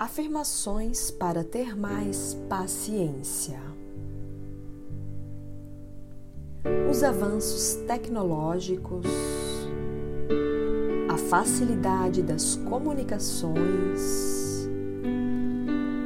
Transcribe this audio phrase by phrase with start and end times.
[0.00, 3.60] Afirmações para ter mais paciência.
[6.90, 9.04] Os avanços tecnológicos,
[11.06, 14.66] a facilidade das comunicações,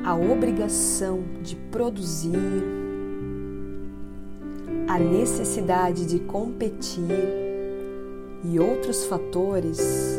[0.04, 2.64] a obrigação de produzir,
[4.88, 7.28] a necessidade de competir
[8.42, 10.13] e outros fatores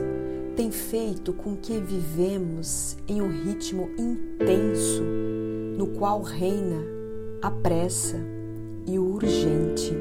[0.56, 5.04] tem feito com que vivemos em um ritmo intenso
[5.78, 6.82] no qual reina
[7.42, 8.16] a pressa
[8.88, 9.94] e o urgente.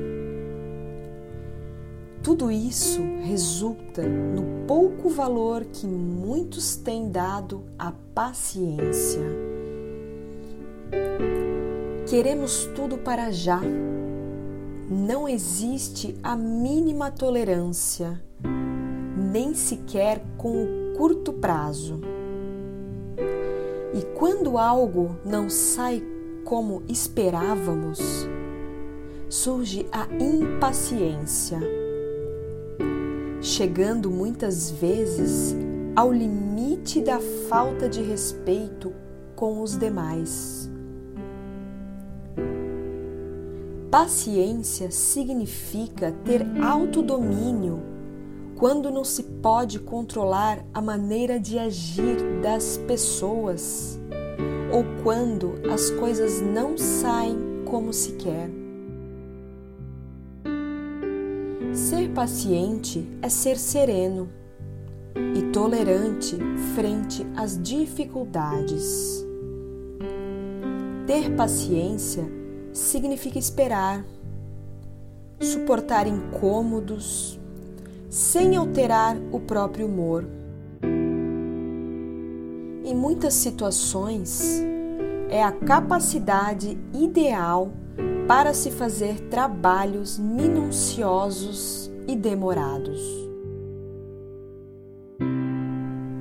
[2.23, 9.23] Tudo isso resulta no pouco valor que muitos têm dado à paciência.
[12.09, 13.61] Queremos tudo para já.
[14.89, 18.23] Não existe a mínima tolerância
[19.35, 22.01] nem sequer com o curto prazo.
[23.93, 26.01] E quando algo não sai
[26.45, 27.99] como esperávamos,
[29.29, 31.59] surge a impaciência,
[33.41, 35.57] chegando muitas vezes
[35.97, 38.93] ao limite da falta de respeito
[39.35, 40.71] com os demais.
[43.91, 47.94] Paciência significa ter autodomínio
[48.57, 53.99] quando não se pode controlar a maneira de agir das pessoas
[54.73, 58.51] ou quando as coisas não saem como se quer.
[61.73, 64.29] Ser paciente é ser sereno
[65.37, 66.37] e tolerante
[66.75, 69.25] frente às dificuldades.
[71.07, 72.25] Ter paciência
[72.73, 74.05] significa esperar,
[75.41, 77.39] suportar incômodos,
[78.15, 80.25] sem alterar o próprio humor.
[82.85, 84.63] Em muitas situações,
[85.29, 87.73] é a capacidade ideal
[88.29, 93.03] para se fazer trabalhos minuciosos e demorados.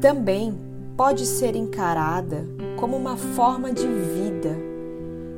[0.01, 0.57] Também
[0.97, 4.57] pode ser encarada como uma forma de vida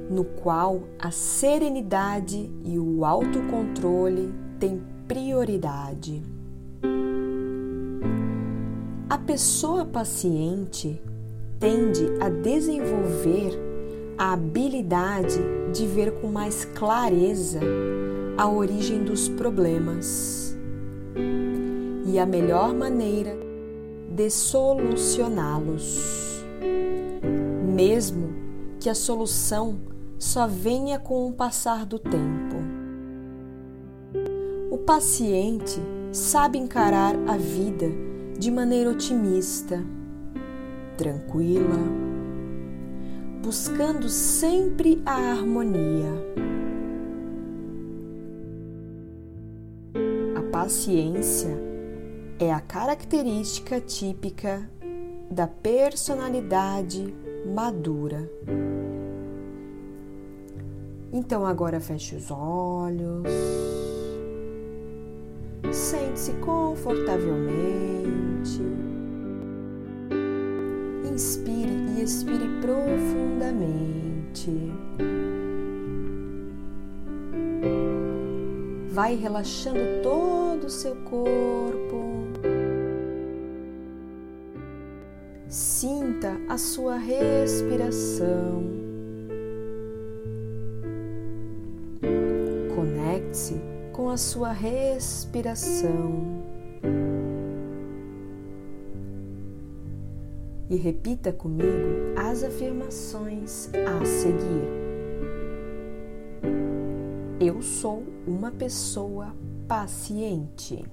[0.09, 6.34] no qual a serenidade e o autocontrole têm prioridade.
[9.15, 11.01] A pessoa paciente
[11.57, 13.57] tende a desenvolver
[14.17, 15.39] a habilidade
[15.71, 17.61] de ver com mais clareza
[18.37, 20.53] a origem dos problemas
[22.05, 23.37] e a melhor maneira
[24.13, 26.43] de solucioná-los,
[27.73, 28.33] mesmo
[28.81, 29.79] que a solução
[30.19, 32.57] só venha com o passar do tempo.
[34.69, 35.79] O paciente
[36.11, 38.04] sabe encarar a vida
[38.37, 39.81] de maneira otimista,
[40.97, 41.79] tranquila,
[43.41, 46.11] buscando sempre a harmonia.
[50.37, 51.57] A paciência
[52.37, 54.69] é a característica típica
[55.31, 57.15] da personalidade
[57.53, 58.29] madura.
[61.13, 63.29] Então agora feche os olhos.
[65.71, 68.24] Sente-se confortavelmente.
[71.11, 74.51] Inspire e expire profundamente.
[78.91, 82.05] Vai relaxando todo o seu corpo.
[85.47, 88.63] Sinta a sua respiração.
[92.75, 93.59] Conecte-se
[93.91, 96.44] com a sua respiração.
[100.69, 104.85] E repita comigo as afirmações a seguir.
[107.39, 109.35] Eu sou uma pessoa
[109.67, 110.83] paciente.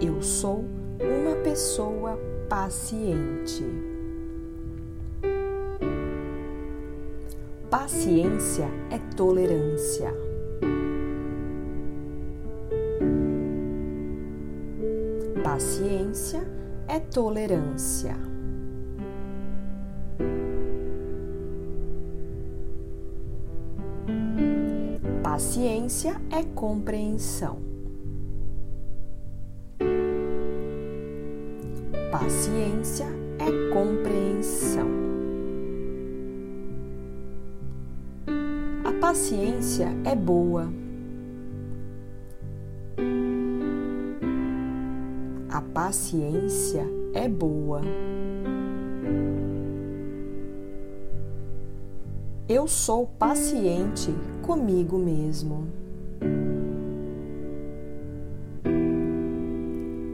[0.00, 0.64] Eu sou
[1.00, 3.64] uma pessoa paciente.
[7.70, 10.25] Paciência é tolerância.
[15.56, 16.46] Paciência
[16.86, 18.14] é tolerância.
[25.22, 27.56] Paciência é compreensão.
[32.12, 33.06] Paciência
[33.38, 34.90] é compreensão.
[39.00, 40.68] paciência é boa.
[45.56, 47.80] A paciência é boa.
[52.46, 55.66] Eu sou paciente comigo mesmo.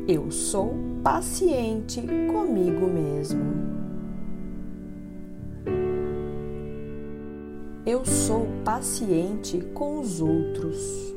[0.06, 2.00] Eu sou paciente
[2.32, 3.42] comigo mesmo.
[7.84, 11.12] Eu sou paciente com os outros.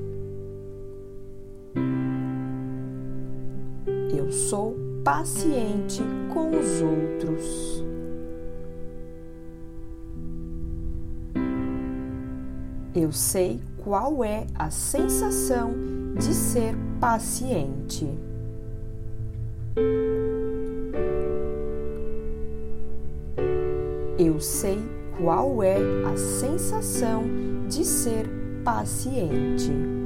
[4.16, 6.02] Eu sou paciente
[6.34, 7.84] com os outros.
[12.96, 15.74] Eu sei qual é a sensação
[16.16, 18.08] de ser paciente.
[24.18, 24.80] Eu sei
[25.18, 25.76] qual é
[26.06, 27.24] a sensação
[27.68, 28.26] de ser
[28.64, 30.05] paciente.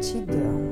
[0.00, 0.65] 记得。